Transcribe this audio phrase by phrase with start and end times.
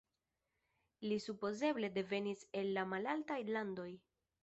[1.11, 3.91] Li supozeble devenis el la Malaltaj Landoj.